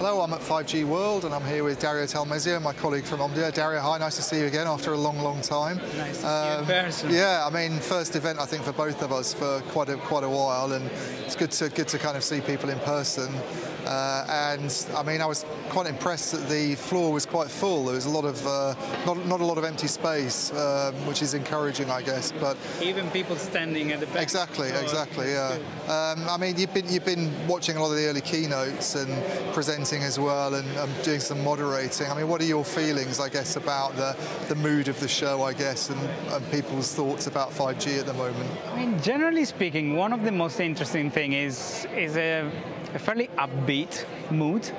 [0.00, 3.52] Hello, I'm at 5G World and I'm here with Dario Talmesio, my colleague from Omdia.
[3.52, 5.76] Dario, hi, nice to see you again after a long, long time.
[5.98, 7.10] Nice to um, see you in person.
[7.10, 10.24] Yeah, I mean, first event I think for both of us for quite a quite
[10.24, 10.90] a while, and
[11.26, 13.30] it's good to good to kind of see people in person.
[13.84, 14.24] Uh,
[14.54, 17.84] and I mean, I was quite impressed that the floor was quite full.
[17.84, 18.74] There was a lot of uh,
[19.04, 22.32] not not a lot of empty space, um, which is encouraging, I guess.
[22.32, 24.22] But even people standing at the back.
[24.22, 25.32] Exactly, exactly.
[25.32, 25.58] Yeah.
[25.88, 29.10] Um, I mean, you've been you've been watching a lot of the early keynotes and
[29.52, 32.06] presenting as well, and um, doing some moderating.
[32.06, 34.16] I mean, what are your feelings, I guess, about the
[34.48, 36.00] the mood of the show, I guess, and,
[36.32, 38.50] and people's thoughts about 5G at the moment?
[38.68, 42.50] I mean, generally speaking, one of the most interesting thing is is a
[42.94, 44.70] a fairly upbeat mood.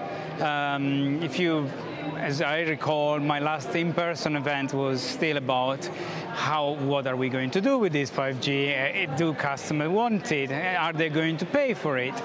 [0.42, 1.70] Um, if you,
[2.18, 5.86] as I recall, my last in-person event was still about
[6.34, 9.08] how, what are we going to do with this 5G?
[9.08, 10.52] Uh, do customers want it?
[10.52, 12.16] Are they going to pay for it?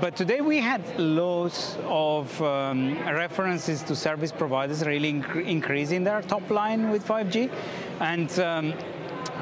[0.00, 6.22] But today we had loads of um, references to service providers really inc- increasing their
[6.22, 7.50] top line with 5G,
[7.98, 8.72] and um,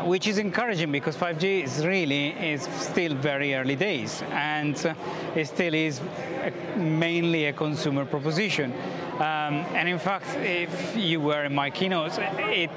[0.05, 4.95] which is encouraging because 5G is really is still very early days and uh,
[5.35, 6.01] it still is
[6.43, 8.73] a, mainly a consumer proposition.
[9.17, 12.71] Um, and in fact, if you were in my keynote, it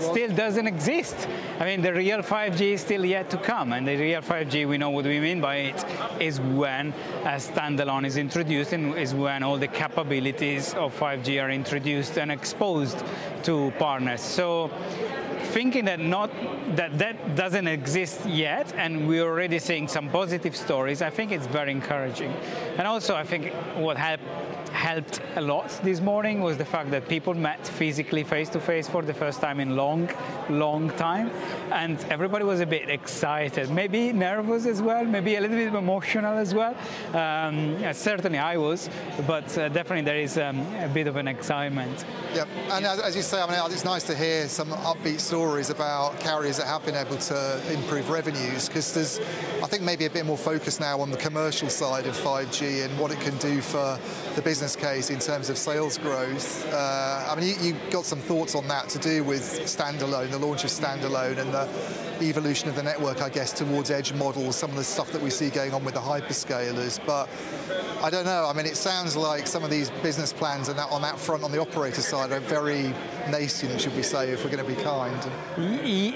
[0.00, 1.28] still doesn't exist.
[1.60, 4.78] I mean, the real 5G is still yet to come, and the real 5G, we
[4.78, 5.84] know what we mean by it,
[6.20, 6.92] is when
[7.22, 12.32] a standalone is introduced and is when all the capabilities of 5G are introduced and
[12.32, 13.04] exposed
[13.44, 14.20] to partners.
[14.20, 14.70] So
[15.52, 16.30] thinking that not
[16.76, 21.02] that that doesn't exist yet, and we're already seeing some positive stories.
[21.02, 22.32] I think it's very encouraging,
[22.78, 24.24] and also I think what helped
[24.72, 28.88] helped a lot this morning was the fact that people met physically face to face
[28.88, 30.08] for the first time in long,
[30.48, 31.30] long time.
[31.70, 36.38] And everybody was a bit excited, maybe nervous as well, maybe a little bit emotional
[36.38, 36.74] as well.
[37.12, 38.88] Um, certainly I was,
[39.26, 42.06] but uh, definitely there is um, a bit of an excitement.
[42.34, 46.20] Yep, and as you say, I mean, it's nice to hear some upbeat stories about
[46.20, 49.18] carriers that have been able to improve revenues because there's,
[49.60, 52.96] I think, maybe a bit more focus now on the commercial side of 5G and
[52.96, 53.98] what it can do for
[54.36, 56.64] the business case in terms of sales growth.
[56.72, 60.38] Uh, I mean, you, you, got some thoughts on that to do with standalone, the
[60.38, 61.68] launch of standalone, and the
[62.22, 65.30] evolution of the network, I guess, towards edge models, some of the stuff that we
[65.30, 66.98] see going on with the hyperscalers.
[67.06, 67.28] But
[68.02, 68.48] I don't know.
[68.48, 71.44] I mean, it sounds like some of these business plans and that on that front,
[71.44, 72.92] on the operator side, are very
[73.30, 75.20] nascent, should we say, if we're going to be kind.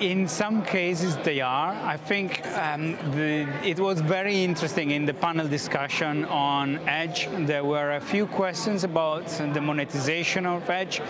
[0.03, 1.73] In some cases, they are.
[1.73, 7.29] I think um, the, it was very interesting in the panel discussion on edge.
[7.47, 11.01] There were a few questions about the monetization of edge,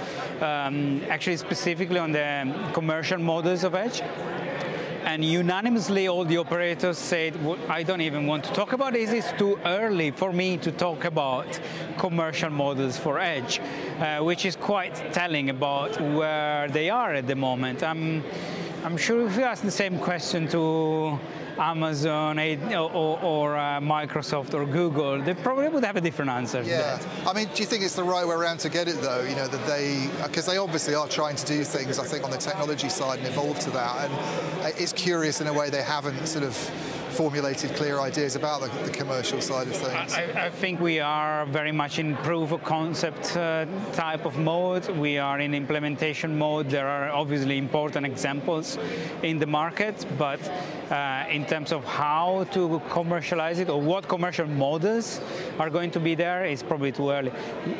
[0.40, 4.02] um, actually specifically on the commercial models of edge
[5.06, 9.10] and unanimously all the operators said, well, I don't even want to talk about this,
[9.12, 11.60] it's too early for me to talk about
[11.96, 13.60] commercial models for Edge,
[14.00, 17.84] uh, which is quite telling about where they are at the moment.
[17.84, 18.24] I'm,
[18.84, 21.20] I'm sure if you ask the same question to
[21.58, 26.62] Amazon or, or uh, Microsoft or Google, they probably would have a different answer.
[26.62, 29.22] Yeah, I mean, do you think it's the right way around to get it though?
[29.22, 32.30] You know that they, because they obviously are trying to do things, I think, on
[32.30, 34.10] the technology side and evolve to that.
[34.10, 36.54] And it's curious in a way they haven't sort of
[37.16, 40.12] formulated clear ideas about the, the commercial side of things?
[40.12, 44.86] I, I, think we are very much in proof of concept uh, type of mode.
[44.90, 46.68] We are in implementation mode.
[46.68, 48.78] There are obviously important examples
[49.22, 50.40] in the market, but
[50.90, 55.20] uh, in terms of how to commercialize it or what commercial models
[55.58, 57.30] are going to be there, it's probably too early.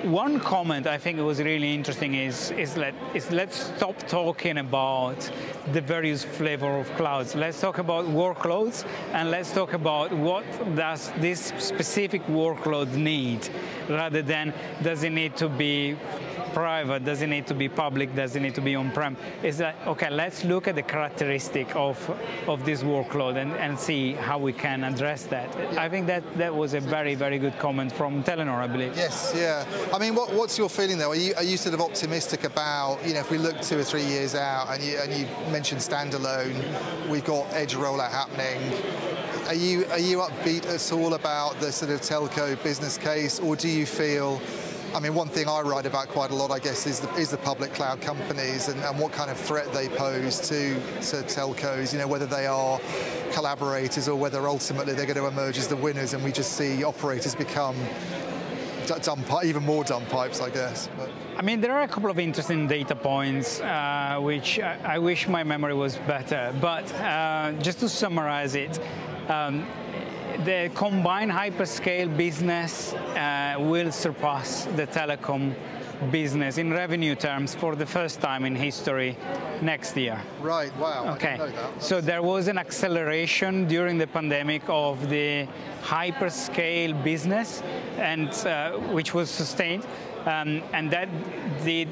[0.03, 5.31] One comment I think was really interesting is, is, let, is let's stop talking about
[5.72, 7.34] the various flavor of clouds.
[7.34, 10.44] Let's talk about workloads and and let's talk about what
[10.76, 13.48] does this specific workload need
[13.88, 14.54] rather than
[14.84, 15.97] does it need to be
[16.56, 19.14] private, does it need to be public, does it need to be on-prem?
[19.42, 21.98] Is that, okay, let's look at the characteristic of,
[22.48, 25.54] of this workload and, and see how we can address that.
[25.54, 25.82] Yeah.
[25.84, 28.97] I think that, that was a very, very good comment from Telenor, I believe.
[28.97, 29.66] Yes, yeah.
[29.92, 31.10] I mean, what, what's your feeling though?
[31.10, 33.84] Are you, are you sort of optimistic about, you know, if we look two or
[33.84, 36.56] three years out and you, and you mentioned standalone,
[37.10, 38.62] we've got edge rollout happening,
[39.47, 43.54] are you are you upbeat at all about the sort of telco business case, or
[43.54, 44.41] do you feel?
[44.94, 47.30] I mean, one thing I write about quite a lot, I guess, is the, is
[47.30, 51.92] the public cloud companies and, and what kind of threat they pose to, to telcos.
[51.92, 52.80] You know, whether they are
[53.33, 56.83] collaborators or whether ultimately they're going to emerge as the winners, and we just see
[56.84, 57.77] operators become
[59.03, 60.88] dumb, even more dumb pipes, I guess.
[60.97, 61.10] But.
[61.36, 65.28] I mean, there are a couple of interesting data points, uh, which I, I, wish
[65.28, 66.54] my memory was better.
[66.60, 68.80] But uh, just to summarize it,
[69.28, 69.66] Um,
[70.47, 75.53] the combined hyperscale business uh, will surpass the telecom
[76.13, 79.16] business in revenue terms for the first time in history
[79.60, 80.22] next year.
[80.41, 81.15] Right, wow.
[81.15, 81.53] Okay.
[81.81, 85.48] So there was an acceleration during the pandemic of the
[85.83, 87.63] hyperscale business
[87.98, 89.84] and uh, which was sustained
[90.26, 91.08] um, and that
[91.64, 91.88] did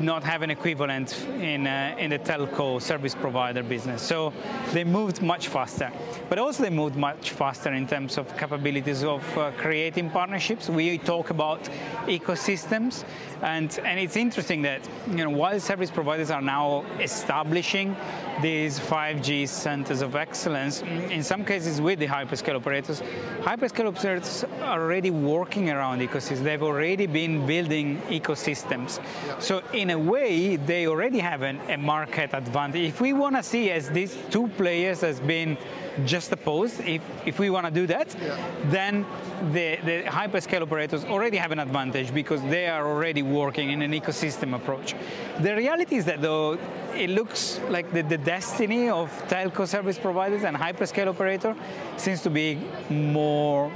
[0.00, 4.02] not have an equivalent in, uh, in the telco service provider business.
[4.02, 4.32] So
[4.72, 5.90] they moved much faster.
[6.28, 10.68] But also they moved much faster in terms of capabilities of uh, creating partnerships.
[10.68, 11.64] We talk about
[12.06, 13.04] ecosystems,
[13.42, 17.96] and, and it's interesting that you know, while service providers are now establishing
[18.40, 23.02] these 5G centers of excellence, in some cases with the hyperscale operators,
[23.40, 26.44] hyperscale operators are already working around ecosystems.
[26.44, 29.00] They've already been building ecosystems.
[29.40, 32.88] So in a way, they already have an, a market advantage.
[32.88, 35.56] If we want to see as these two players as being
[36.04, 38.36] just opposed, if, if we want to do that, yeah.
[38.70, 39.04] then
[39.52, 43.92] the, the hyperscale operators already have an advantage because they are already working in an
[43.92, 44.94] ecosystem approach.
[45.40, 46.58] The reality is that though
[46.94, 51.54] it looks like the, the destiny of telco service providers and hyperscale operator
[51.96, 52.58] seems to be
[52.90, 53.70] more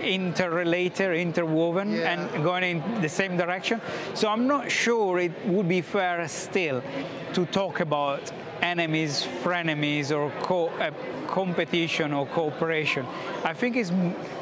[0.00, 2.12] interrelated, interwoven, yeah.
[2.12, 3.80] and going in the same direction.
[4.14, 6.82] So I'm not sure it would be fair still
[7.34, 8.30] to talk about
[8.62, 10.90] enemies, frenemies, or co uh,
[11.30, 13.06] competition or cooperation.
[13.44, 13.92] I think it's,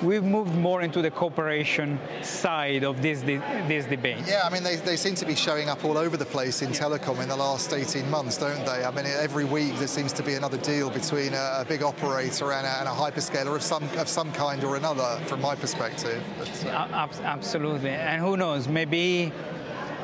[0.02, 4.24] we've moved more into the cooperation side of this this debate.
[4.26, 6.70] Yeah, I mean they, they seem to be showing up all over the place in
[6.72, 6.80] yeah.
[6.80, 8.84] telecom in the last 18 months, don't they?
[8.84, 12.52] I mean every week there seems to be another deal between a, a big operator
[12.52, 16.22] and a, and a, hyperscaler of some of some kind or another, from my perspective.
[16.38, 17.08] But, uh...
[17.22, 18.66] Absolutely, and who knows?
[18.66, 19.32] Maybe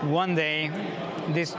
[0.03, 0.71] one day
[1.29, 1.57] this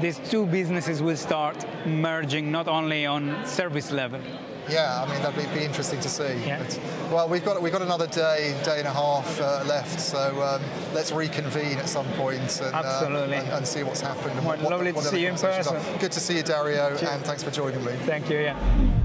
[0.00, 4.20] these two businesses will start merging not only on service level.
[4.68, 6.44] Yeah, I mean that'd be, interesting to see.
[6.44, 6.58] Yeah.
[6.58, 6.80] But,
[7.12, 10.62] well, we've got we've got another day, day and a half uh, left, so um,
[10.92, 14.34] let's reconvene at some point and, uh, and, and, see what's happened.
[14.44, 15.76] Well, what, lovely what, what to see you in person.
[15.76, 15.98] Are.
[15.98, 17.02] Good to see you, Dario, Cheers.
[17.02, 17.92] and thanks for joining me.
[18.06, 18.38] Thank you.
[18.38, 19.02] Yeah.